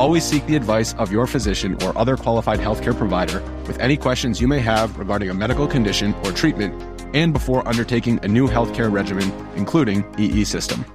Always 0.00 0.24
seek 0.24 0.46
the 0.46 0.56
advice 0.56 0.94
of 0.94 1.12
your 1.12 1.26
physician 1.26 1.76
or 1.82 1.96
other 1.98 2.16
qualified 2.16 2.58
healthcare 2.58 2.96
provider 2.96 3.42
with 3.66 3.78
any 3.80 3.98
questions 3.98 4.40
you 4.40 4.48
may 4.48 4.58
have 4.60 4.98
regarding 4.98 5.28
a 5.28 5.34
medical 5.34 5.68
condition 5.68 6.14
or 6.24 6.32
treatment 6.32 6.72
and 7.14 7.34
before 7.34 7.68
undertaking 7.68 8.18
a 8.22 8.26
new 8.26 8.48
healthcare 8.48 8.90
regimen, 8.90 9.30
including 9.56 10.02
EE 10.18 10.44
system. 10.44 10.86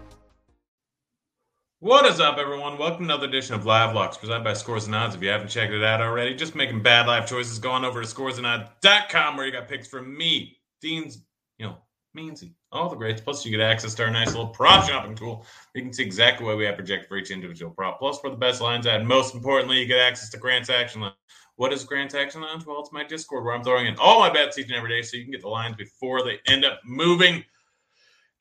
What 1.82 2.08
is 2.08 2.20
up, 2.20 2.40
everyone? 2.40 2.80
Welcome 2.80 3.08
to 3.08 3.14
another 3.14 3.28
edition 3.28 3.54
of 3.54 3.68
Live 3.68 3.94
Locks 3.94 4.18
presented 4.18 4.44
by 4.44 4.54
Scores 4.54 4.88
and 4.88 4.96
Odds. 4.96 5.14
If 5.14 5.22
you 5.22 5.30
haven't 5.30 5.50
checked 5.50 5.72
it 5.72 5.84
out 5.84 6.02
already, 6.02 6.34
just 6.34 6.56
making 6.56 6.82
bad 6.82 7.06
life 7.06 7.30
choices, 7.30 7.60
go 7.60 7.70
on 7.70 7.86
over 7.86 8.02
to 8.02 8.08
scoresandodds.com 8.08 9.38
where 9.38 9.46
you 9.46 9.52
got 9.52 9.68
picks 9.68 9.88
from 9.88 10.18
me, 10.18 10.58
Dean's, 10.82 11.22
you 11.60 11.68
know, 11.68 11.78
Meansy, 12.18 12.54
all 12.76 12.90
the 12.90 12.96
greats. 12.96 13.22
Plus, 13.22 13.46
you 13.46 13.52
get 13.52 13.62
access 13.62 13.94
to 13.96 14.04
our 14.04 14.12
nice 14.12 14.28
little 14.28 14.48
prop 14.48 14.88
shopping 14.88 15.16
tool. 15.16 15.46
You 15.74 15.82
can 15.82 15.94
see 15.94 16.04
exactly 16.04 16.46
what 16.46 16.58
we 16.58 16.66
have 16.66 16.76
projected 16.76 17.08
for 17.08 17.18
each 17.18 17.32
individual 17.32 17.72
prop, 17.72 18.00
plus 18.00 18.20
for 18.20 18.30
the 18.30 18.36
best 18.36 18.62
lines. 18.62 18.86
And 18.86 19.08
most 19.08 19.34
importantly, 19.34 19.80
you 19.80 19.86
get 19.86 20.00
access 20.00 20.30
to 20.30 20.38
Grant's 20.38 20.70
Action 20.70 21.02
Lounge. 21.02 21.16
What 21.58 21.72
is 21.72 21.84
Grant's 21.86 22.14
Action 22.14 22.42
Lounge? 22.42 22.66
Well, 22.66 22.82
it's 22.82 22.92
my 22.92 23.04
Discord 23.04 23.46
where 23.46 23.54
I'm 23.54 23.64
throwing 23.64 23.88
in 23.88 23.96
all 23.98 24.20
my 24.20 24.32
bets 24.32 24.58
each 24.58 24.68
and 24.68 24.76
every 24.76 24.90
day 24.90 25.02
so 25.02 25.16
you 25.18 25.24
can 25.24 25.32
get 25.32 25.42
the 25.42 25.48
lines 25.48 25.76
before 25.76 26.24
they 26.24 26.40
end 26.48 26.66
up 26.66 26.82
moving. 26.84 27.44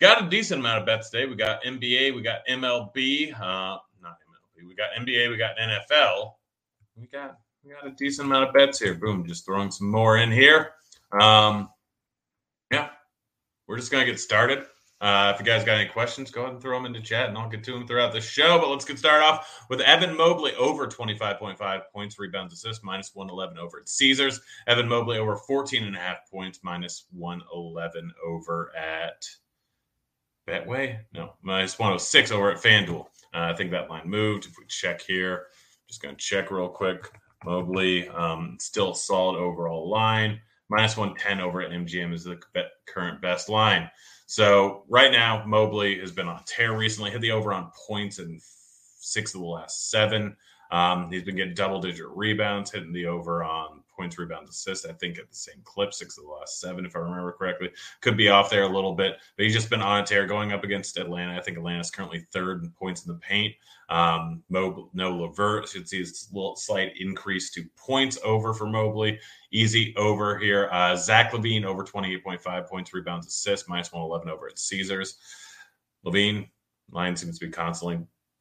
Got 0.00 0.24
a 0.24 0.28
decent 0.28 0.60
amount 0.60 0.80
of 0.80 0.86
bets 0.86 1.10
today. 1.10 1.26
We 1.26 1.36
got 1.36 1.62
NBA, 1.62 2.14
we 2.14 2.22
got 2.22 2.46
MLB, 2.48 3.32
uh, 3.32 3.78
not 4.02 4.16
MLB, 4.28 4.66
we 4.66 4.74
got 4.74 4.90
NBA, 4.98 5.30
we 5.30 5.36
got 5.36 5.56
NFL. 5.56 6.32
We 6.96 7.06
got 7.06 7.38
we 7.64 7.70
got 7.70 7.86
a 7.86 7.90
decent 7.92 8.26
amount 8.26 8.48
of 8.48 8.54
bets 8.54 8.80
here. 8.80 8.94
Boom, 8.94 9.24
just 9.26 9.46
throwing 9.46 9.70
some 9.70 9.90
more 9.90 10.18
in 10.18 10.30
here. 10.30 10.72
Um, 11.18 11.70
yeah, 12.70 12.90
we're 13.66 13.76
just 13.76 13.90
gonna 13.90 14.04
get 14.04 14.20
started. 14.20 14.66
Uh, 15.00 15.32
if 15.34 15.40
you 15.40 15.44
guys 15.44 15.64
got 15.64 15.78
any 15.78 15.88
questions, 15.88 16.30
go 16.30 16.42
ahead 16.42 16.54
and 16.54 16.62
throw 16.62 16.78
them 16.78 16.86
into 16.86 17.00
chat, 17.00 17.28
and 17.28 17.36
I'll 17.36 17.48
get 17.48 17.62
to 17.64 17.72
them 17.72 17.86
throughout 17.86 18.12
the 18.12 18.20
show. 18.20 18.58
But 18.58 18.70
let's 18.70 18.84
get 18.84 18.98
started 18.98 19.24
off 19.24 19.66
with 19.68 19.80
Evan 19.80 20.16
Mobley 20.16 20.54
over 20.54 20.86
25.5 20.86 21.82
points, 21.92 22.18
rebounds, 22.18 22.54
assists, 22.54 22.82
minus 22.82 23.14
111 23.14 23.58
over 23.58 23.80
at 23.80 23.88
Caesars. 23.88 24.40
Evan 24.66 24.88
Mobley 24.88 25.18
over 25.18 25.36
14 25.36 25.84
and 25.84 25.96
a 25.96 25.98
half 25.98 26.30
points, 26.30 26.60
minus 26.62 27.04
111 27.12 28.12
over 28.24 28.72
at 28.76 29.26
Betway? 30.48 31.00
No, 31.12 31.34
minus 31.42 31.78
106 31.78 32.30
over 32.30 32.52
at 32.52 32.62
FanDuel. 32.62 33.06
Uh, 33.34 33.50
I 33.52 33.54
think 33.54 33.70
that 33.72 33.90
line 33.90 34.08
moved. 34.08 34.46
If 34.46 34.56
we 34.58 34.64
check 34.68 35.02
here, 35.02 35.48
just 35.88 36.02
going 36.02 36.14
to 36.14 36.20
check 36.20 36.50
real 36.50 36.68
quick. 36.68 37.10
Mobley, 37.44 38.08
um, 38.08 38.56
still 38.58 38.94
solid 38.94 39.36
overall 39.36 39.88
line. 39.90 40.40
Minus 40.74 40.96
110 40.96 41.40
over 41.40 41.60
at 41.60 41.70
MGM 41.70 42.12
is 42.12 42.24
the 42.24 42.40
current 42.86 43.22
best 43.22 43.48
line. 43.48 43.88
So 44.26 44.82
right 44.88 45.12
now, 45.12 45.44
Mobley 45.46 46.00
has 46.00 46.10
been 46.10 46.26
on 46.26 46.42
tear 46.46 46.76
recently. 46.76 47.12
Hit 47.12 47.20
the 47.20 47.30
over 47.30 47.52
on 47.52 47.70
points 47.86 48.18
in 48.18 48.40
six 48.98 49.34
of 49.34 49.40
the 49.40 49.46
last 49.46 49.90
seven. 49.90 50.36
Um, 50.72 51.12
he's 51.12 51.22
been 51.22 51.36
getting 51.36 51.54
double 51.54 51.80
digit 51.80 52.06
rebounds, 52.08 52.72
hitting 52.72 52.92
the 52.92 53.06
over 53.06 53.44
on 53.44 53.83
points, 53.96 54.18
rebounds, 54.18 54.50
assists. 54.50 54.86
I 54.86 54.92
think 54.92 55.18
at 55.18 55.28
the 55.28 55.36
same 55.36 55.60
clip, 55.64 55.92
six 55.92 56.18
of 56.18 56.24
the 56.24 56.30
last 56.30 56.60
seven, 56.60 56.84
if 56.84 56.96
I 56.96 57.00
remember 57.00 57.32
correctly. 57.32 57.70
Could 58.00 58.16
be 58.16 58.28
off 58.28 58.50
there 58.50 58.64
a 58.64 58.68
little 58.68 58.94
bit, 58.94 59.16
but 59.36 59.44
he's 59.44 59.54
just 59.54 59.70
been 59.70 59.82
on 59.82 60.02
a 60.02 60.06
tear 60.06 60.26
going 60.26 60.52
up 60.52 60.64
against 60.64 60.96
Atlanta. 60.98 61.36
I 61.36 61.40
think 61.40 61.56
Atlanta's 61.56 61.90
currently 61.90 62.20
third 62.32 62.62
in 62.62 62.70
points 62.70 63.06
in 63.06 63.12
the 63.12 63.18
paint. 63.18 63.54
Um, 63.88 64.42
Mobley, 64.48 64.84
no 64.94 65.16
Levert 65.16 65.68
should 65.68 65.88
see 65.88 66.02
a 66.02 66.06
little 66.32 66.56
slight 66.56 66.92
increase 66.98 67.50
to 67.52 67.64
points 67.76 68.18
over 68.24 68.54
for 68.54 68.66
Mobley. 68.66 69.18
Easy 69.52 69.94
over 69.96 70.38
here. 70.38 70.68
Uh, 70.72 70.96
Zach 70.96 71.32
LaVine 71.32 71.64
over 71.64 71.84
28.5 71.84 72.68
points, 72.68 72.94
rebounds, 72.94 73.26
assists, 73.26 73.68
minus 73.68 73.92
111 73.92 74.28
over 74.28 74.48
at 74.48 74.58
Caesars. 74.58 75.18
LaVine, 76.04 76.48
line 76.90 77.16
seems 77.16 77.38
to 77.38 77.46
be 77.46 77.52
constantly 77.52 77.98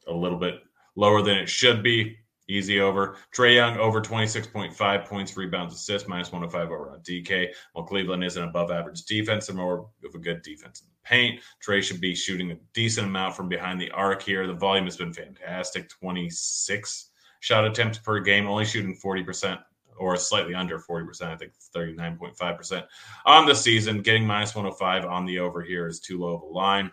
a 0.08 0.14
little 0.14 0.38
bit 0.38 0.62
lower 0.96 1.22
than 1.22 1.38
it 1.38 1.50
should 1.50 1.84
be. 1.84 2.18
Easy 2.50 2.82
over. 2.82 3.16
Trae 3.36 3.56
Young 3.56 3.78
over 3.78 4.02
26.5 4.02 5.06
points, 5.06 5.38
rebounds, 5.38 5.74
assists, 5.74 6.10
minus 6.10 6.32
105 6.32 6.72
over 6.72 6.92
on 6.92 7.00
DK. 7.00 7.50
While 7.72 7.86
Cleveland 7.86 8.24
is 8.24 8.36
an 8.36 8.44
above 8.44 8.70
average 8.70 9.04
defense 9.04 9.48
and 9.48 9.58
more 9.58 9.90
of 10.04 10.14
a 10.14 10.20
good 10.20 10.42
defense 10.42 10.82
in 10.82 10.88
the 10.88 11.08
paint. 11.08 11.42
Trey 11.62 11.82
should 11.82 12.02
be 12.02 12.14
shooting 12.14 12.52
a 12.52 12.58
decent 12.74 13.08
amount 13.08 13.36
from 13.36 13.48
behind 13.48 13.80
the 13.80 13.92
arc 13.92 14.22
here. 14.22 14.46
The 14.46 14.54
volume 14.54 14.86
has 14.86 14.98
been 14.98 15.14
fantastic 15.14 15.90
26 15.90 17.10
shot 17.40 17.66
attempts 17.66 18.00
per 18.00 18.20
game, 18.20 18.48
only 18.48 18.66
shooting 18.66 18.96
40% 18.96 19.60
or 19.98 20.18
slightly 20.18 20.56
under 20.56 20.80
40%, 20.80 21.22
I 21.24 21.36
think 21.36 21.54
39.5% 21.76 22.86
on 23.26 23.46
the 23.46 23.56
season. 23.56 24.02
Getting 24.02 24.26
minus 24.26 24.56
105 24.56 25.06
on 25.06 25.26
the 25.26 25.40
over 25.40 25.62
here 25.62 25.88
is 25.88 26.00
too 26.00 26.20
low 26.20 26.36
of 26.36 26.42
a 26.42 26.46
line. 26.46 26.92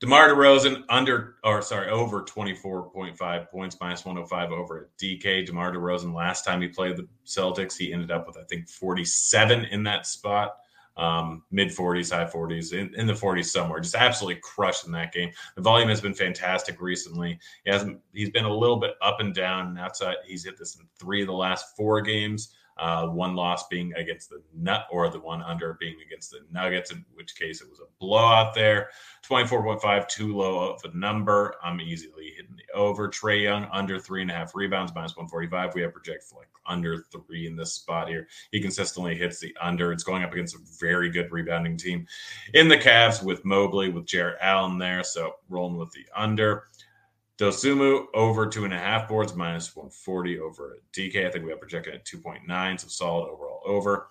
DeMar 0.00 0.28
DeRozan 0.28 0.84
under, 0.88 1.36
or 1.42 1.60
sorry, 1.60 1.90
over 1.90 2.22
24.5 2.22 3.50
points, 3.50 3.76
minus 3.80 4.04
105 4.04 4.52
over 4.52 4.78
at 4.78 4.96
DK. 4.96 5.44
DeMar 5.44 5.72
DeRozan, 5.72 6.14
last 6.14 6.44
time 6.44 6.60
he 6.60 6.68
played 6.68 6.96
the 6.96 7.08
Celtics, 7.26 7.76
he 7.76 7.92
ended 7.92 8.12
up 8.12 8.26
with, 8.26 8.36
I 8.36 8.44
think, 8.44 8.68
47 8.68 9.64
in 9.64 9.82
that 9.84 10.06
spot, 10.06 10.52
um, 10.96 11.42
mid 11.50 11.70
40s, 11.70 12.14
high 12.14 12.30
40s, 12.30 12.72
in, 12.72 12.94
in, 12.94 13.08
the 13.08 13.12
40s 13.12 13.46
somewhere. 13.46 13.80
Just 13.80 13.96
absolutely 13.96 14.40
crushed 14.40 14.86
in 14.86 14.92
that 14.92 15.12
game. 15.12 15.32
The 15.56 15.62
volume 15.62 15.88
has 15.88 16.00
been 16.00 16.14
fantastic 16.14 16.80
recently. 16.80 17.36
He 17.64 17.70
hasn't, 17.72 17.98
he's 18.12 18.30
been 18.30 18.44
a 18.44 18.54
little 18.54 18.78
bit 18.78 18.94
up 19.02 19.18
and 19.18 19.34
down. 19.34 19.76
Outside, 19.78 20.16
he's 20.24 20.44
hit 20.44 20.56
this 20.58 20.76
in 20.76 20.86
three 20.96 21.22
of 21.22 21.26
the 21.26 21.32
last 21.32 21.76
four 21.76 22.00
games. 22.02 22.54
Uh, 22.78 23.08
one 23.08 23.34
loss 23.34 23.66
being 23.68 23.92
against 23.94 24.30
the 24.30 24.40
Nut, 24.54 24.86
or 24.90 25.08
the 25.10 25.20
one 25.20 25.42
under 25.42 25.76
being 25.80 25.96
against 26.06 26.30
the 26.30 26.40
Nuggets, 26.50 26.92
in 26.92 27.04
which 27.14 27.36
case 27.36 27.60
it 27.60 27.68
was 27.68 27.80
a 27.80 27.90
blowout 27.98 28.54
there. 28.54 28.90
24.5, 29.28 30.08
too 30.08 30.36
low 30.36 30.70
of 30.70 30.80
a 30.84 30.96
number. 30.96 31.54
I'm 31.62 31.80
easily 31.80 32.32
hitting 32.36 32.56
the 32.56 32.78
over. 32.78 33.08
Trae 33.08 33.42
Young 33.42 33.66
under 33.72 33.98
three 33.98 34.22
and 34.22 34.30
a 34.30 34.34
half 34.34 34.54
rebounds, 34.54 34.92
minus 34.94 35.16
145. 35.16 35.74
We 35.74 35.82
have 35.82 35.92
projected 35.92 36.36
like 36.36 36.48
under 36.66 37.04
three 37.10 37.46
in 37.46 37.56
this 37.56 37.72
spot 37.72 38.08
here. 38.08 38.28
He 38.52 38.60
consistently 38.60 39.16
hits 39.16 39.40
the 39.40 39.56
under. 39.60 39.92
It's 39.92 40.04
going 40.04 40.22
up 40.22 40.32
against 40.32 40.54
a 40.54 40.60
very 40.78 41.10
good 41.10 41.32
rebounding 41.32 41.76
team 41.76 42.06
in 42.54 42.68
the 42.68 42.76
Cavs 42.76 43.22
with 43.22 43.44
Mobley, 43.44 43.88
with 43.88 44.06
Jarrett 44.06 44.38
Allen 44.40 44.78
there. 44.78 45.02
So 45.02 45.34
rolling 45.48 45.78
with 45.78 45.92
the 45.92 46.06
under. 46.14 46.64
Dosunmu 47.38 48.06
over 48.14 48.46
two 48.46 48.64
and 48.64 48.74
a 48.74 48.78
half 48.78 49.08
boards, 49.08 49.34
minus 49.34 49.74
140 49.76 50.40
over 50.40 50.74
at 50.74 50.92
DK. 50.92 51.26
I 51.26 51.30
think 51.30 51.44
we 51.44 51.50
have 51.50 51.60
projected 51.60 51.94
at 51.94 52.04
2.9, 52.04 52.80
so 52.80 52.88
solid 52.88 53.28
overall 53.28 53.62
over. 53.64 54.08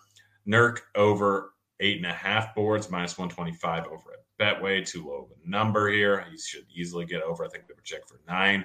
Nurk 0.48 0.80
over 0.96 1.54
eight 1.82 1.98
and 1.98 2.06
a 2.06 2.14
half 2.14 2.56
boards, 2.56 2.90
minus 2.90 3.18
125 3.18 3.88
over 3.88 4.14
at 4.14 4.62
Betway. 4.62 4.88
Too 4.88 5.06
low 5.06 5.26
of 5.26 5.32
a 5.32 5.50
number 5.50 5.90
here. 5.90 6.26
He 6.32 6.38
should 6.38 6.66
easily 6.74 7.06
get 7.06 7.22
over. 7.22 7.44
I 7.44 7.50
think 7.50 7.66
we 7.68 7.76
project 7.76 8.10
for 8.10 8.22
nine. 8.28 8.64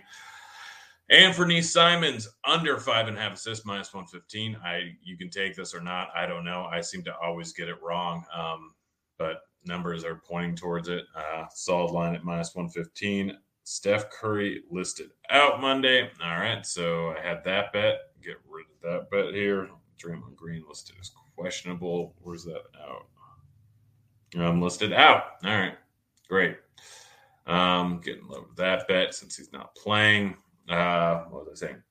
And 1.11 1.35
for 1.35 1.43
Anthony 1.43 1.61
Simons 1.61 2.29
under 2.45 2.79
five 2.79 3.09
and 3.09 3.19
a 3.19 3.21
half 3.21 3.33
assists, 3.33 3.67
minus 3.67 3.93
115. 3.93 4.57
I 4.65 4.93
you 5.03 5.17
can 5.17 5.29
take 5.29 5.57
this 5.57 5.75
or 5.75 5.81
not. 5.81 6.09
I 6.15 6.25
don't 6.27 6.45
know. 6.45 6.69
I 6.73 6.81
seem 6.81 7.03
to 7.05 7.15
always 7.17 7.53
get 7.53 7.69
it 7.69 7.83
wrong. 7.83 8.25
Um, 8.35 8.75
but 9.19 9.43
numbers 9.65 10.05
are 10.05 10.23
pointing 10.27 10.55
towards 10.55 10.89
it. 10.89 11.05
Uh, 11.17 11.47
solid 11.53 11.91
line 11.91 12.15
at 12.15 12.25
minus 12.25 12.55
115. 12.55 13.37
Steph 13.65 14.11
Curry 14.11 14.63
listed 14.71 15.11
out 15.31 15.61
Monday. 15.61 16.11
All 16.23 16.37
right, 16.37 16.65
so 16.67 17.15
I 17.17 17.21
had 17.21 17.45
that 17.45 17.73
bet. 17.73 17.99
Get 18.23 18.37
rid 18.49 18.67
of 18.67 18.83
that 18.83 19.11
bet 19.11 19.35
here. 19.35 19.69
Draymond 19.99 20.37
Green 20.37 20.65
listed 20.69 20.97
as 21.01 21.11
questionable. 21.37 22.15
Where's 22.21 22.45
that 22.45 22.63
out? 22.81 23.07
I'm 24.37 24.61
listed 24.61 24.93
out. 24.93 25.25
All 25.45 25.51
right, 25.51 25.77
great. 26.29 26.57
Um, 27.47 28.01
getting 28.03 28.27
low 28.27 28.47
with 28.49 28.57
that 28.57 28.89
bet 28.89 29.15
since 29.15 29.37
he's 29.37 29.53
not 29.53 29.75
playing. 29.75 30.37
Uh, 30.69 31.25
what 31.25 31.49
was 31.49 31.63
I 31.63 31.67
saying? 31.67 31.83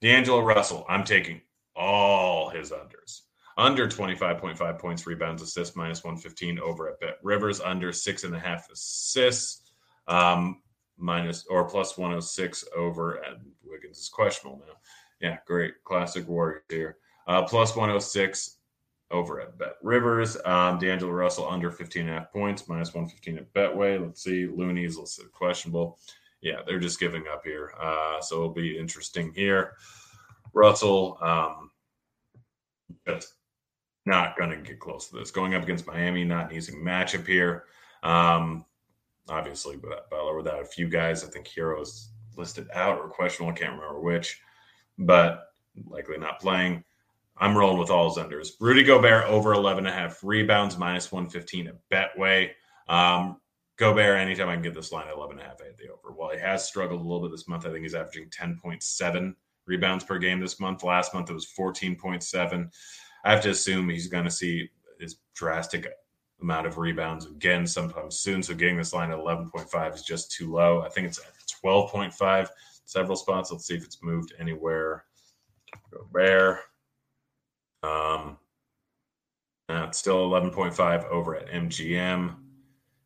D'Angelo 0.00 0.40
Russell. 0.40 0.86
I'm 0.88 1.04
taking 1.04 1.40
all 1.76 2.48
his 2.48 2.70
unders. 2.70 3.20
under 3.56 3.86
25.5 3.88 4.78
points, 4.78 5.06
rebounds, 5.06 5.42
assists, 5.42 5.76
minus 5.76 6.02
115 6.02 6.58
over 6.58 6.88
at 6.88 7.00
Bet 7.00 7.18
Rivers, 7.22 7.60
under 7.60 7.92
six 7.92 8.24
and 8.24 8.34
a 8.34 8.38
half 8.38 8.70
assists, 8.70 9.72
um, 10.08 10.62
minus 11.00 11.46
or 11.48 11.64
plus 11.64 11.96
106 11.96 12.64
over 12.76 13.18
at 13.24 13.38
Wiggins 13.64 13.98
is 13.98 14.08
questionable 14.08 14.62
now. 14.66 14.74
Yeah, 15.20 15.38
great. 15.46 15.82
Classic 15.84 16.26
Warriors 16.28 16.62
here. 16.68 16.96
Uh, 17.26 17.42
plus 17.42 17.76
106 17.76 18.56
over 19.10 19.40
at 19.40 19.58
Bet 19.58 19.76
Rivers. 19.82 20.36
Um, 20.44 20.78
D'Angelo 20.78 21.12
Russell 21.12 21.48
under 21.48 21.70
15 21.70 22.02
and 22.02 22.10
a 22.10 22.18
half 22.20 22.32
points, 22.32 22.68
minus 22.68 22.94
115 22.94 23.38
at 23.38 23.52
Betway. 23.52 24.00
Let's 24.00 24.22
see. 24.22 24.46
Looney's 24.46 24.96
let's 24.96 25.20
questionable. 25.32 25.98
Yeah, 26.40 26.60
they're 26.66 26.78
just 26.78 27.00
giving 27.00 27.24
up 27.30 27.42
here. 27.44 27.72
Uh, 27.80 28.20
so 28.20 28.36
it'll 28.36 28.54
be 28.54 28.78
interesting 28.78 29.32
here. 29.34 29.72
Russell, 30.54 31.18
um, 31.20 31.70
just 33.06 33.34
not 34.06 34.36
going 34.38 34.50
to 34.50 34.56
get 34.56 34.80
close 34.80 35.08
to 35.08 35.16
this. 35.16 35.30
Going 35.30 35.54
up 35.54 35.62
against 35.62 35.86
Miami, 35.86 36.24
not 36.24 36.50
an 36.50 36.56
easy 36.56 36.72
matchup 36.72 37.26
here. 37.26 37.64
Um, 38.02 38.64
obviously, 39.30 39.76
but 39.76 40.10
Butler 40.10 40.36
without 40.36 40.60
a 40.60 40.66
few 40.66 40.88
guys. 40.88 41.24
I 41.24 41.28
think 41.28 41.48
Herro's 41.48 42.10
listed 42.36 42.68
out 42.74 42.98
or 42.98 43.08
questionable. 43.08 43.52
I 43.52 43.56
can't 43.56 43.72
remember 43.72 44.00
which, 44.00 44.40
but 44.98 45.48
likely 45.88 46.18
not 46.18 46.40
playing. 46.40 46.84
I'm 47.38 47.56
rolling 47.56 47.78
with 47.78 47.90
all 47.90 48.08
his 48.12 48.22
unders. 48.22 48.50
Rudy 48.60 48.82
Gobert 48.82 49.24
over 49.24 49.54
11 49.54 49.86
and 49.86 49.94
a 49.94 49.98
half 49.98 50.22
rebounds, 50.22 50.76
minus 50.76 51.10
115 51.10 51.68
at 51.68 51.76
Betway. 51.90 52.50
Um, 52.88 53.40
Gobert, 53.76 54.18
anytime 54.18 54.50
I 54.50 54.54
can 54.54 54.62
get 54.62 54.74
this 54.74 54.92
line 54.92 55.08
at 55.08 55.14
11 55.14 55.38
and 55.38 55.46
a 55.46 55.48
half, 55.48 55.56
the 55.56 55.88
over. 55.88 56.14
While 56.14 56.32
he 56.32 56.38
has 56.38 56.66
struggled 56.66 57.00
a 57.00 57.02
little 57.02 57.22
bit 57.22 57.30
this 57.30 57.48
month, 57.48 57.64
I 57.64 57.70
think 57.70 57.82
he's 57.82 57.94
averaging 57.94 58.28
10.7 58.28 59.34
rebounds 59.64 60.04
per 60.04 60.18
game 60.18 60.40
this 60.40 60.60
month. 60.60 60.84
Last 60.84 61.14
month 61.14 61.30
it 61.30 61.34
was 61.34 61.50
14.7. 61.58 62.70
I 63.24 63.30
have 63.30 63.42
to 63.42 63.50
assume 63.50 63.88
he's 63.88 64.08
going 64.08 64.24
to 64.24 64.30
see 64.30 64.68
his 64.98 65.16
drastic 65.34 65.86
amount 66.42 66.66
of 66.66 66.78
rebounds 66.78 67.26
again 67.26 67.66
sometime 67.66 68.10
soon. 68.10 68.42
So 68.42 68.54
getting 68.54 68.76
this 68.76 68.92
line 68.92 69.10
at 69.10 69.18
11.5 69.18 69.94
is 69.94 70.02
just 70.02 70.32
too 70.32 70.50
low. 70.50 70.82
I 70.82 70.88
think 70.88 71.06
it's 71.06 71.18
at 71.18 71.32
12.5 71.64 72.48
several 72.84 73.16
spots. 73.16 73.52
Let's 73.52 73.66
see 73.66 73.76
if 73.76 73.84
it's 73.84 74.02
moved 74.02 74.34
anywhere. 74.38 75.04
Gobert. 75.92 76.58
Um, 77.82 78.36
uh, 79.68 79.86
it's 79.88 79.98
still 79.98 80.28
11.5 80.28 81.04
over 81.08 81.36
at 81.36 81.48
MGM. 81.48 82.34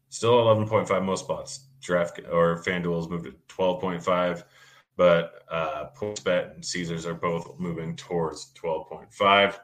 Still 0.09 0.33
11.5 0.33 1.05
most 1.05 1.25
spots. 1.25 1.67
Draft 1.81 2.21
or 2.31 2.63
FanDuel 2.63 2.97
has 2.97 3.09
moved 3.09 3.27
to 3.27 3.35
12.5, 3.49 4.45
but 4.97 5.43
uh, 5.51 5.87
PointsBet 5.95 6.55
and 6.55 6.65
Caesars 6.65 7.05
are 7.05 7.15
both 7.15 7.59
moving 7.59 7.95
towards 7.95 8.53
12.5. 8.55 9.59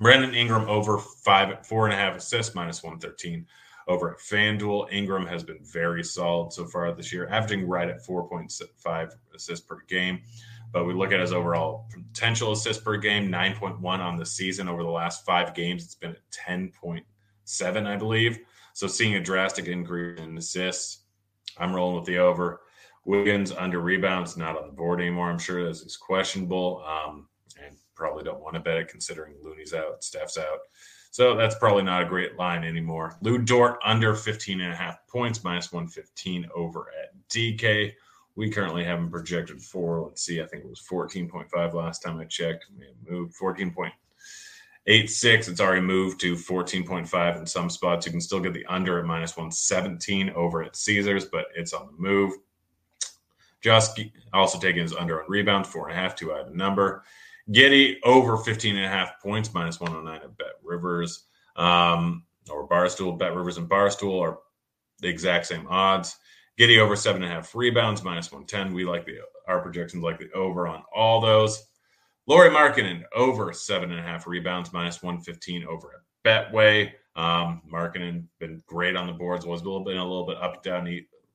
Brandon 0.00 0.34
Ingram 0.34 0.68
over 0.68 0.98
five, 0.98 1.66
four 1.66 1.86
and 1.86 1.94
a 1.94 1.96
half 1.96 2.16
assists, 2.16 2.54
minus 2.54 2.82
113 2.82 3.46
over 3.88 4.10
at 4.10 4.18
FanDuel. 4.18 4.92
Ingram 4.92 5.26
has 5.26 5.42
been 5.42 5.58
very 5.62 6.02
solid 6.02 6.52
so 6.52 6.66
far 6.66 6.92
this 6.92 7.12
year, 7.12 7.28
averaging 7.28 7.66
right 7.66 7.88
at 7.88 8.04
4.5 8.04 9.12
assists 9.34 9.64
per 9.64 9.80
game. 9.88 10.20
But 10.72 10.84
we 10.84 10.94
look 10.94 11.12
at 11.12 11.20
his 11.20 11.32
overall 11.32 11.88
potential 11.90 12.52
assists 12.52 12.82
per 12.82 12.96
game, 12.96 13.30
9.1 13.30 13.82
on 13.84 14.16
the 14.16 14.26
season. 14.26 14.68
Over 14.68 14.82
the 14.82 14.90
last 14.90 15.24
five 15.24 15.54
games, 15.54 15.84
it's 15.84 15.94
been 15.94 16.10
at 16.10 16.30
10.7, 16.30 17.86
I 17.86 17.96
believe. 17.96 18.38
So 18.74 18.86
seeing 18.86 19.14
a 19.14 19.20
drastic 19.20 19.68
increase 19.68 20.20
in 20.20 20.36
assists, 20.36 21.04
I'm 21.56 21.74
rolling 21.74 21.96
with 21.96 22.04
the 22.04 22.18
over. 22.18 22.60
Wiggins 23.04 23.52
under 23.52 23.80
rebounds, 23.80 24.36
not 24.36 24.58
on 24.58 24.66
the 24.66 24.72
board 24.72 25.00
anymore. 25.00 25.30
I'm 25.30 25.38
sure 25.38 25.64
this 25.64 25.80
is 25.82 25.96
questionable. 25.96 26.84
Um, 26.84 27.28
and 27.64 27.76
probably 27.94 28.24
don't 28.24 28.40
want 28.40 28.54
to 28.54 28.60
bet 28.60 28.76
it 28.76 28.88
considering 28.88 29.34
Looney's 29.42 29.74
out, 29.74 30.04
Steph's 30.04 30.38
out. 30.38 30.60
So 31.10 31.34
that's 31.34 31.54
probably 31.54 31.82
not 31.82 32.02
a 32.02 32.06
great 32.06 32.36
line 32.36 32.62
anymore. 32.62 33.16
Lu 33.22 33.38
Dort 33.38 33.78
under 33.84 34.14
15 34.14 34.60
and 34.60 34.72
a 34.72 34.76
half 34.76 34.98
points, 35.08 35.42
minus 35.42 35.72
115 35.72 36.46
over 36.54 36.92
at 37.02 37.14
DK. 37.30 37.94
We 38.34 38.50
currently 38.50 38.84
have 38.84 38.98
him 38.98 39.10
projected 39.10 39.62
for, 39.62 40.02
let's 40.02 40.22
see, 40.22 40.42
I 40.42 40.46
think 40.46 40.64
it 40.64 40.68
was 40.68 40.86
14.5 40.90 41.72
last 41.72 42.00
time 42.00 42.18
I 42.18 42.26
checked. 42.26 42.66
It 42.78 42.94
moved 43.08 43.34
14.86. 43.40 43.90
It's 44.86 45.58
already 45.58 45.80
moved 45.80 46.20
to 46.20 46.34
14.5 46.34 47.38
in 47.38 47.46
some 47.46 47.70
spots. 47.70 48.04
You 48.04 48.12
can 48.12 48.20
still 48.20 48.40
get 48.40 48.52
the 48.52 48.66
under 48.66 48.98
at 48.98 49.06
minus 49.06 49.38
117 49.38 50.30
over 50.30 50.62
at 50.62 50.76
Caesars, 50.76 51.24
but 51.24 51.46
it's 51.54 51.72
on 51.72 51.86
the 51.86 51.92
move. 51.98 52.34
Just 53.62 53.98
also 54.34 54.58
taking 54.58 54.82
his 54.82 54.94
under 54.94 55.22
on 55.22 55.30
rebound, 55.30 55.66
four 55.66 55.88
and 55.88 55.98
a 55.98 56.00
half, 56.00 56.14
two 56.14 56.34
item 56.34 56.58
number. 56.58 57.04
Giddey 57.52 57.96
over 58.04 58.36
15 58.36 58.76
and 58.76 58.84
a 58.84 58.88
half 58.88 59.20
points, 59.20 59.54
minus 59.54 59.80
109 59.80 60.22
at 60.22 60.36
Bet 60.36 60.54
Rivers. 60.62 61.24
Um, 61.56 62.24
or 62.50 62.68
Barstool. 62.68 63.18
Bet 63.18 63.34
Rivers 63.34 63.58
and 63.58 63.68
Barstool 63.68 64.20
are 64.20 64.38
the 65.00 65.08
exact 65.08 65.46
same 65.46 65.66
odds. 65.68 66.16
Giddey 66.58 66.78
over 66.78 66.96
seven 66.96 67.22
and 67.22 67.30
a 67.30 67.34
half 67.34 67.54
rebounds, 67.54 68.02
minus 68.02 68.32
110. 68.32 68.72
We 68.72 68.84
like 68.84 69.04
the 69.04 69.18
our 69.46 69.60
projections 69.60 70.02
like 70.02 70.18
the 70.18 70.30
over 70.32 70.66
on 70.66 70.82
all 70.94 71.20
those. 71.20 71.62
Lauri 72.26 72.50
Markkanen 72.50 73.04
over 73.14 73.52
seven 73.52 73.90
and 73.92 74.00
a 74.00 74.02
half 74.02 74.26
rebounds, 74.26 74.72
minus 74.72 75.02
115 75.02 75.64
over 75.66 76.02
at 76.24 76.52
Betway. 76.52 76.92
Um, 77.14 77.62
Markkanen 77.72 78.24
been 78.40 78.62
great 78.66 78.96
on 78.96 79.06
the 79.06 79.12
boards, 79.12 79.46
was 79.46 79.60
a 79.60 79.64
little 79.64 79.84
bit 79.84 79.96
a 79.96 80.02
little 80.02 80.26
bit 80.26 80.38
up 80.38 80.62
down 80.62 80.84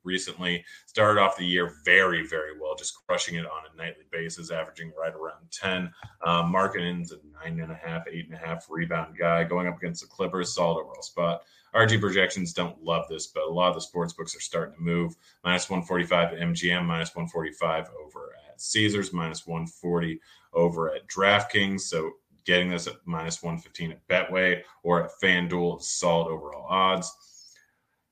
recently. 0.04 0.64
Started 0.86 1.22
off 1.22 1.38
the 1.38 1.46
year 1.46 1.76
very, 1.86 2.26
very 2.26 2.60
well, 2.60 2.76
just 2.76 2.96
crushing 3.06 3.36
it 3.36 3.46
on 3.46 3.64
a 3.74 3.78
nightly 3.78 4.06
basis, 4.12 4.52
averaging 4.52 4.92
right 5.00 5.14
around 5.14 5.50
10. 5.52 5.92
Um, 6.26 6.54
Markkanen's 6.54 7.12
a 7.12 7.18
nine 7.44 7.60
and 7.60 7.72
a 7.72 7.76
half, 7.76 8.04
eight 8.10 8.26
and 8.26 8.36
a 8.36 8.38
half 8.38 8.68
rebound 8.70 9.18
guy 9.18 9.44
going 9.44 9.68
up 9.68 9.78
against 9.78 10.02
the 10.02 10.08
Clippers, 10.08 10.54
solid 10.54 10.82
overall 10.82 11.02
spot. 11.02 11.42
RG 11.74 12.02
projections 12.02 12.54
don't 12.54 12.84
love 12.84 13.08
this, 13.08 13.28
but 13.28 13.44
a 13.44 13.50
lot 13.50 13.70
of 13.70 13.76
the 13.76 13.82
sports 13.82 14.14
books 14.14 14.36
are 14.36 14.42
starting 14.42 14.76
to 14.76 14.82
move. 14.82 15.16
Minus 15.44 15.70
145 15.70 16.34
at 16.34 16.40
MGM, 16.40 16.86
minus 16.86 17.16
145 17.16 17.90
over 18.04 18.36
at 18.50 18.60
Caesars, 18.60 19.14
minus 19.14 19.48
140 19.48 20.20
over 20.54 20.94
at 20.94 21.08
DraftKings. 21.08 21.82
So 21.82 22.12
getting 22.46 22.70
this 22.70 22.88
at 22.88 22.96
minus 23.06 23.42
115 23.42 23.92
at 23.92 24.08
Betway 24.08 24.64
or 24.84 25.04
at 25.04 25.12
FanDuel, 25.24 25.82
solid 25.82 26.30
overall 26.30 26.68
odds. 26.68 27.16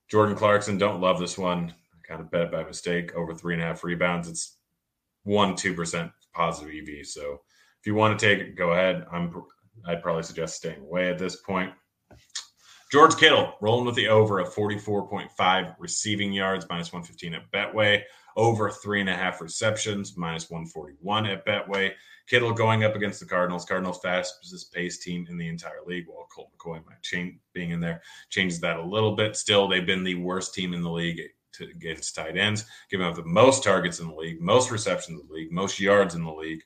Jordan 0.08 0.36
Clarkson, 0.36 0.78
don't 0.78 1.00
love 1.00 1.20
this 1.20 1.36
one 1.36 1.74
kind 2.10 2.20
of 2.20 2.30
bet 2.30 2.50
by 2.50 2.64
mistake 2.64 3.14
over 3.14 3.32
three 3.32 3.54
and 3.54 3.62
a 3.62 3.66
half 3.66 3.84
rebounds. 3.84 4.28
It's 4.28 4.56
one 5.22 5.54
two 5.54 5.74
percent 5.74 6.10
positive 6.34 6.74
EV. 6.74 7.06
So 7.06 7.40
if 7.80 7.86
you 7.86 7.94
want 7.94 8.18
to 8.18 8.26
take 8.26 8.40
it, 8.40 8.56
go 8.56 8.72
ahead. 8.72 9.06
I'm 9.12 9.32
I'd 9.86 10.02
probably 10.02 10.24
suggest 10.24 10.56
staying 10.56 10.80
away 10.80 11.08
at 11.08 11.18
this 11.18 11.36
point. 11.36 11.72
George 12.92 13.16
Kittle 13.16 13.54
rolling 13.60 13.86
with 13.86 13.94
the 13.94 14.08
over 14.08 14.40
of 14.40 14.52
44.5 14.52 15.76
receiving 15.78 16.32
yards, 16.32 16.66
minus 16.68 16.92
115 16.92 17.34
at 17.34 17.50
Betway. 17.52 18.02
Over 18.36 18.70
three 18.70 19.00
and 19.00 19.08
a 19.08 19.14
half 19.14 19.40
receptions, 19.40 20.16
minus 20.16 20.50
141 20.50 21.26
at 21.26 21.46
Betway. 21.46 21.92
Kittle 22.28 22.52
going 22.52 22.84
up 22.84 22.96
against 22.96 23.20
the 23.20 23.26
Cardinals. 23.26 23.64
Cardinals 23.64 24.00
fastest 24.02 24.72
paced 24.72 25.02
team 25.02 25.26
in 25.30 25.38
the 25.38 25.48
entire 25.48 25.82
league. 25.86 26.06
While 26.08 26.26
Colt 26.34 26.50
McCoy 26.58 26.84
might 26.84 27.02
change 27.02 27.36
being 27.52 27.70
in 27.70 27.80
there 27.80 28.02
changes 28.28 28.60
that 28.60 28.78
a 28.78 28.84
little 28.84 29.14
bit. 29.14 29.36
Still, 29.36 29.68
they've 29.68 29.86
been 29.86 30.04
the 30.04 30.16
worst 30.16 30.52
team 30.52 30.74
in 30.74 30.82
the 30.82 30.90
league 30.90 31.20
to, 31.54 31.64
against 31.64 32.14
tight 32.14 32.36
ends, 32.36 32.64
giving 32.90 33.06
up 33.06 33.14
the 33.14 33.24
most 33.24 33.64
targets 33.64 34.00
in 34.00 34.08
the 34.08 34.14
league, 34.14 34.40
most 34.40 34.70
receptions 34.70 35.20
in 35.20 35.26
the 35.26 35.32
league, 35.32 35.52
most 35.52 35.80
yards 35.80 36.14
in 36.14 36.24
the 36.24 36.32
league. 36.32 36.62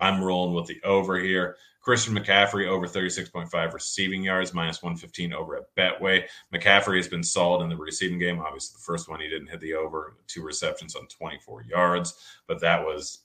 I'm 0.00 0.22
rolling 0.22 0.54
with 0.54 0.66
the 0.66 0.80
over 0.84 1.18
here. 1.18 1.56
Christian 1.80 2.16
McCaffrey 2.16 2.66
over 2.66 2.86
36.5 2.86 3.72
receiving 3.72 4.24
yards, 4.24 4.52
minus 4.52 4.82
115 4.82 5.32
over 5.32 5.56
at 5.56 5.74
Betway. 5.76 6.24
McCaffrey 6.52 6.96
has 6.96 7.06
been 7.06 7.22
solid 7.22 7.62
in 7.62 7.70
the 7.70 7.76
receiving 7.76 8.18
game. 8.18 8.40
Obviously, 8.40 8.74
the 8.74 8.82
first 8.82 9.08
one 9.08 9.20
he 9.20 9.28
didn't 9.28 9.46
hit 9.46 9.60
the 9.60 9.74
over, 9.74 10.16
two 10.26 10.42
receptions 10.42 10.96
on 10.96 11.06
24 11.06 11.62
yards, 11.62 12.14
but 12.48 12.60
that 12.60 12.84
was 12.84 13.20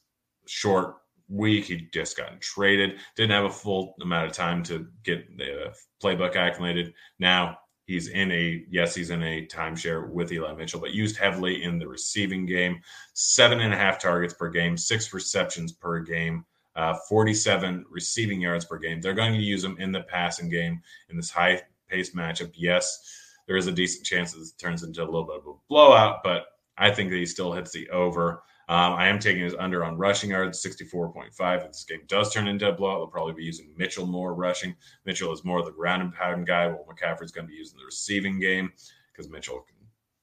short 0.45 0.97
week. 1.27 1.65
He 1.65 1.87
just 1.91 2.15
gotten 2.15 2.37
traded, 2.39 2.99
didn't 3.15 3.31
have 3.31 3.45
a 3.45 3.49
full 3.49 3.95
amount 3.99 4.27
of 4.27 4.33
time 4.33 4.61
to 4.63 4.87
get 5.03 5.37
the 5.37 5.69
uh, 5.69 5.73
playbook 6.01 6.35
acclimated. 6.35 6.93
Now 7.17 7.57
He's 7.91 8.07
in 8.07 8.31
a 8.31 8.63
yes, 8.69 8.95
he's 8.95 9.09
in 9.09 9.21
a 9.21 9.45
timeshare 9.47 10.09
with 10.09 10.31
Eli 10.31 10.53
Mitchell, 10.53 10.79
but 10.79 10.93
used 10.93 11.17
heavily 11.17 11.63
in 11.63 11.77
the 11.77 11.89
receiving 11.89 12.45
game. 12.45 12.79
Seven 13.13 13.59
and 13.59 13.73
a 13.73 13.77
half 13.77 13.99
targets 13.99 14.33
per 14.33 14.49
game, 14.49 14.77
six 14.77 15.13
receptions 15.13 15.73
per 15.73 15.99
game, 15.99 16.45
uh, 16.77 16.93
47 17.09 17.85
receiving 17.89 18.39
yards 18.39 18.63
per 18.63 18.77
game. 18.77 19.01
They're 19.01 19.13
going 19.13 19.33
to 19.33 19.39
use 19.39 19.61
him 19.61 19.75
in 19.77 19.91
the 19.91 20.03
passing 20.03 20.47
game 20.47 20.81
in 21.09 21.17
this 21.17 21.29
high 21.29 21.63
paced 21.89 22.15
matchup. 22.15 22.53
Yes, 22.55 22.97
there 23.45 23.57
is 23.57 23.67
a 23.67 23.73
decent 23.73 24.05
chance 24.05 24.31
that 24.31 24.39
it 24.39 24.57
turns 24.57 24.83
into 24.83 25.03
a 25.03 25.03
little 25.03 25.25
bit 25.25 25.39
of 25.39 25.47
a 25.47 25.53
blowout, 25.67 26.23
but 26.23 26.45
I 26.77 26.91
think 26.91 27.09
that 27.09 27.17
he 27.17 27.25
still 27.25 27.51
hits 27.51 27.71
the 27.71 27.89
over. 27.89 28.41
Um, 28.71 28.93
I 28.93 29.09
am 29.09 29.19
taking 29.19 29.43
his 29.43 29.53
under 29.59 29.83
on 29.83 29.97
rushing 29.97 30.29
yards, 30.29 30.63
64.5. 30.63 31.57
If 31.57 31.67
this 31.67 31.83
game 31.83 32.03
does 32.07 32.33
turn 32.33 32.47
into 32.47 32.69
a 32.69 32.71
blowout, 32.71 32.99
they'll 32.99 33.07
probably 33.07 33.33
be 33.33 33.43
using 33.43 33.73
Mitchell 33.75 34.07
more 34.07 34.33
rushing. 34.33 34.73
Mitchell 35.05 35.33
is 35.33 35.43
more 35.43 35.59
of 35.59 35.65
the 35.65 35.73
ground 35.73 36.01
and 36.01 36.13
pound 36.13 36.47
guy, 36.47 36.67
while 36.67 36.85
McCaffrey's 36.85 37.33
going 37.33 37.45
to 37.45 37.51
be 37.51 37.57
using 37.57 37.77
the 37.77 37.83
receiving 37.83 38.39
game 38.39 38.71
because 39.11 39.29
Mitchell 39.29 39.65
can 39.67 39.75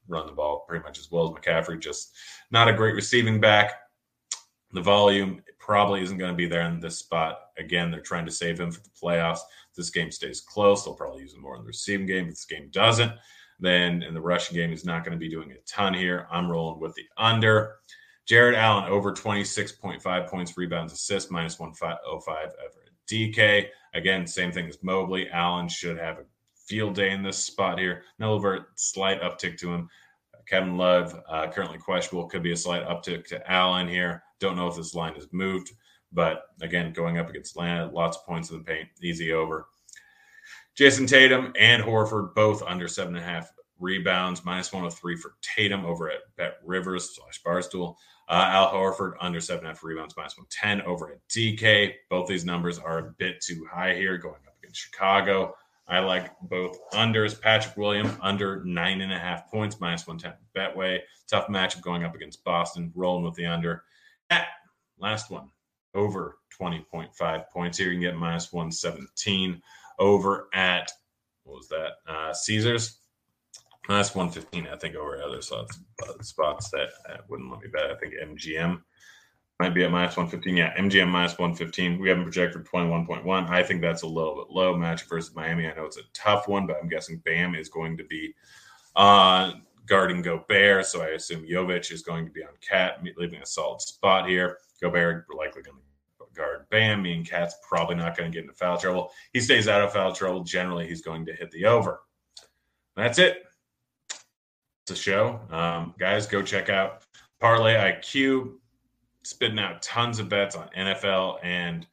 run 0.09 0.25
the 0.25 0.33
ball 0.33 0.64
pretty 0.67 0.83
much 0.83 0.99
as 0.99 1.11
well 1.11 1.25
as 1.25 1.31
McCaffrey. 1.35 1.78
Just 1.78 2.17
not 2.50 2.69
a 2.69 2.73
great 2.73 2.95
receiving 2.95 3.38
back. 3.38 3.73
The 4.73 4.81
volume 4.81 5.43
probably 5.59 6.00
isn't 6.00 6.17
going 6.17 6.33
to 6.33 6.37
be 6.37 6.47
there 6.47 6.62
in 6.62 6.81
this 6.81 6.99
spot. 6.99 7.40
Again, 7.59 7.90
they're 7.90 8.00
trying 8.00 8.25
to 8.25 8.33
save 8.33 8.59
him 8.59 8.73
for 8.73 8.81
the 8.81 8.88
playoffs. 8.88 9.40
This 9.76 9.90
game 9.90 10.11
stays 10.11 10.40
close, 10.40 10.87
they'll 10.87 10.95
probably 10.95 11.21
use 11.21 11.35
him 11.35 11.43
more 11.43 11.57
in 11.57 11.61
the 11.61 11.67
receiving 11.67 12.07
game. 12.07 12.25
If 12.25 12.31
this 12.31 12.47
game 12.47 12.71
doesn't, 12.71 13.12
then 13.61 14.02
in 14.02 14.14
the 14.14 14.23
rushing 14.23 14.57
game, 14.57 14.71
he's 14.71 14.87
not 14.87 15.05
going 15.05 15.12
to 15.12 15.19
be 15.19 15.28
doing 15.28 15.52
a 15.52 15.57
ton 15.67 15.93
here. 15.93 16.26
I'm 16.31 16.50
rolling 16.50 16.81
with 16.81 16.95
the 16.95 17.05
under. 17.19 17.75
Jarrett 18.28 18.56
Allen 18.56 18.85
over 18.85 19.12
26.5 19.12 20.28
points, 20.28 20.56
rebounds, 20.58 20.92
assists, 20.92 21.30
minus 21.30 21.58
105 21.58 22.28
Everett. 22.37 22.90
DK, 23.11 23.68
again, 23.94 24.26
same 24.26 24.52
thing 24.52 24.66
as 24.68 24.82
Mobley. 24.82 25.30
Allen 25.30 25.66
should 25.66 25.99
have 25.99 26.18
a 26.18 26.25
field 26.66 26.94
day 26.94 27.11
in 27.12 27.23
this 27.23 27.38
spot 27.38 27.78
here. 27.78 28.02
No 28.18 28.35
over 28.35 28.68
slight 28.75 29.23
uptick 29.23 29.56
to 29.58 29.73
him. 29.73 29.88
Kevin 30.47 30.76
Love, 30.76 31.18
uh, 31.26 31.47
currently 31.50 31.78
questionable, 31.78 32.28
could 32.28 32.42
be 32.42 32.52
a 32.52 32.56
slight 32.56 32.87
uptick 32.87 33.26
to 33.28 33.50
Allen 33.50 33.88
here. 33.88 34.23
Don't 34.40 34.56
know 34.56 34.68
if 34.68 34.76
this 34.76 34.94
line 34.94 35.14
has 35.14 35.26
moved, 35.32 35.73
but 36.12 36.44
again, 36.61 36.92
going 36.92 37.16
up 37.16 37.30
against 37.30 37.52
Atlanta, 37.52 37.90
lots 37.90 38.18
of 38.18 38.26
points 38.26 38.50
in 38.50 38.58
the 38.58 38.64
paint, 38.64 38.88
easy 39.02 39.32
over. 39.32 39.68
Jayson 40.78 41.06
Tatum 41.06 41.52
and 41.58 41.82
Horford 41.82 42.35
both 42.35 42.62
under 42.62 42.88
seven 42.88 43.16
and 43.16 43.25
a 43.25 43.28
half 43.28 43.50
rebounds, 43.78 44.44
minus 44.44 44.73
103 44.73 45.16
for 45.16 45.35
Tatum 45.42 45.85
over 45.85 46.11
at 46.11 46.20
Bet 46.37 46.58
Rivers 46.64 47.16
slash 47.16 47.42
Barstool. 47.42 47.97
Uh, 48.28 48.49
Al 48.50 48.73
Horford 48.73 49.14
under 49.20 49.40
seven 49.40 49.61
and 49.61 49.68
a 49.68 49.70
half 49.70 49.82
rebounds, 49.82 50.14
minus 50.16 50.37
110 50.37 50.87
over 50.87 51.12
at 51.12 51.28
DK. 51.28 51.94
Both 52.11 52.28
these 52.28 52.44
numbers 52.44 52.78
are 52.78 52.99
a 52.99 53.14
bit 53.18 53.40
too 53.40 53.66
high 53.70 53.94
here 53.94 54.18
going 54.18 54.42
up 54.47 54.54
against 54.62 54.80
Chicago. 54.80 55.54
I 55.88 56.00
like 56.00 56.30
both 56.42 56.78
unders. 56.90 57.40
Patrick 57.40 57.76
Williams 57.76 58.14
under 58.20 58.62
nine 58.64 59.00
and 59.00 59.12
a 59.12 59.18
half 59.18 59.50
points, 59.50 59.80
minus 59.80 60.06
110 60.06 60.35
Betway. 60.54 61.00
Tough 61.28 61.49
matchup 61.49 61.80
going 61.80 62.04
up 62.04 62.14
against 62.14 62.44
Boston, 62.44 62.92
rolling 62.94 63.25
with 63.25 63.35
the 63.35 63.47
under. 63.47 63.85
At 64.28 64.49
last 64.99 65.30
one, 65.30 65.49
over 65.94 66.38
20.5 66.61 67.49
points 67.50 67.78
here. 67.78 67.88
You 67.88 67.94
can 67.94 68.02
get 68.02 68.16
minus 68.16 68.52
117 68.52 69.62
over 69.99 70.49
at, 70.52 70.90
what 71.44 71.56
was 71.56 71.68
that? 71.68 71.92
Uh, 72.06 72.35
Caesars. 72.35 72.98
Minus 73.88 74.14
115, 74.14 74.68
I 74.71 74.76
think, 74.76 74.97
over 74.97 75.23
other 75.23 75.40
spots, 75.40 75.80
uh, 76.07 76.23
spots 76.23 76.71
that 76.71 76.88
uh, 77.09 77.16
wouldn't 77.28 77.50
let 77.50 77.61
me 77.61 77.68
bet. 77.68 77.90
I 77.90 77.95
think 77.95 78.14
MGM 78.14 78.83
might 79.59 79.75
be 79.75 79.83
at 79.85 79.90
minus 79.90 80.16
115. 80.16 80.57
Yeah, 80.57 80.76
MGM 80.76 81.09
minus 81.09 81.38
115. 81.38 81.99
We 81.99 82.09
haven't 82.09 82.25
projected 82.25 82.66
21.1. 82.66 83.49
I 83.49 83.62
think 83.62 83.80
that's 83.80 84.02
a 84.02 84.07
little 84.07 84.37
bit 84.37 84.54
low. 84.54 84.76
Match 84.76 85.09
versus 85.09 85.35
Miami. 85.35 85.66
I 85.66 85.75
know 85.75 85.87
it's 85.87 85.97
a 85.97 86.02
tough 86.12 86.49
one, 86.49 86.66
but 86.66 86.76
I'm 86.80 86.88
guessing 86.88 87.23
Bam 87.25 87.54
is 87.54 87.71
going 87.71 87.97
to 87.97 88.04
be 88.04 88.35
uh, 88.95 89.52
guarding 89.87 90.21
Gobert. 90.21 90.85
So 90.85 91.00
I 91.00 91.09
assume 91.09 91.47
Jovic 91.47 91.90
is 91.90 92.02
going 92.02 92.26
to 92.26 92.30
be 92.30 92.45
on 92.45 92.50
KAT, 92.61 93.02
leaving 93.16 93.40
a 93.40 93.47
solid 93.47 93.80
spot 93.80 94.28
here. 94.28 94.59
Gobert 94.83 95.26
likely 95.35 95.62
going 95.62 95.78
to 95.78 96.26
guard 96.35 96.66
Bam. 96.71 97.02
Me 97.02 97.14
and 97.14 97.28
KAT's 97.28 97.57
probably 97.66 97.97
not 97.97 98.16
going 98.16 98.30
to 98.30 98.35
get 98.37 98.45
into 98.45 98.54
foul 98.54 98.76
trouble. 98.76 99.11
He 99.33 99.40
stays 99.40 99.66
out 99.66 99.83
of 99.83 99.95
foul 99.95 100.12
trouble. 100.12 100.45
Generally, 100.45 100.88
he's 100.88 101.02
going 101.02 101.25
to 101.25 101.33
hit 101.33 101.50
the 101.50 101.64
over. 101.64 102.02
That's 102.95 103.18
it. 103.18 103.48
A 104.90 104.97
show. 104.97 105.40
Um, 105.50 105.95
guys, 105.99 106.26
go 106.26 106.42
check 106.42 106.71
out 106.71 107.02
Parlay 107.40 107.75
IQ 107.75 108.54
spitting 109.23 109.59
out 109.59 109.83
tons 109.83 110.18
of 110.18 110.28
bets 110.28 110.57
on 110.57 110.68
NFL 110.76 111.38
and 111.42 111.87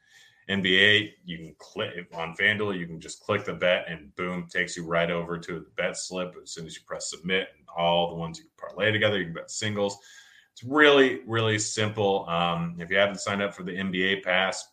NBA. 0.49 1.11
You 1.25 1.37
can 1.37 1.55
click 1.59 2.07
on 2.13 2.35
FanDuel, 2.35 2.77
you 2.77 2.87
can 2.87 2.99
just 2.99 3.21
click 3.21 3.43
the 3.43 3.53
bet 3.53 3.85
and 3.89 4.15
boom, 4.15 4.47
takes 4.49 4.77
you 4.77 4.85
right 4.85 5.11
over 5.11 5.37
to 5.37 5.53
the 5.59 5.65
bet 5.75 5.97
slip 5.97 6.35
as 6.41 6.51
soon 6.51 6.65
as 6.65 6.75
you 6.75 6.81
press 6.85 7.09
submit 7.09 7.49
and 7.57 7.67
all 7.75 8.09
the 8.09 8.15
ones 8.15 8.37
you 8.37 8.45
can 8.45 8.69
parlay 8.69 8.91
together. 8.91 9.17
You 9.17 9.25
can 9.25 9.33
bet 9.33 9.51
singles. 9.51 9.97
It's 10.53 10.63
really, 10.63 11.21
really 11.27 11.59
simple. 11.59 12.25
Um, 12.29 12.77
if 12.79 12.89
you 12.89 12.97
haven't 12.97 13.19
signed 13.19 13.41
up 13.41 13.53
for 13.53 13.63
the 13.63 13.73
NBA 13.73 14.23
pass, 14.23 14.65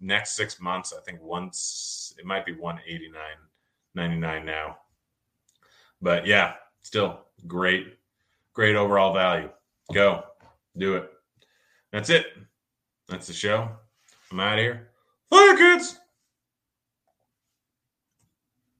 next 0.00 0.36
six 0.36 0.60
months, 0.60 0.92
I 0.96 1.00
think 1.02 1.20
once 1.22 2.14
it 2.18 2.24
might 2.24 2.46
be 2.46 2.52
189 2.52 3.20
99 3.96 4.44
now. 4.44 4.78
But 6.00 6.26
yeah, 6.26 6.54
still 6.84 7.18
great, 7.48 7.98
great 8.52 8.76
overall 8.76 9.12
value. 9.12 9.50
Go 9.92 10.22
do 10.78 10.94
it. 10.94 11.10
That's 11.92 12.10
it. 12.10 12.26
That's 13.08 13.26
the 13.26 13.32
show. 13.32 13.68
I'm 14.30 14.40
out 14.40 14.58
of 14.58 14.62
here. 14.62 14.88
Fire 15.30 15.56
kids. 15.56 15.98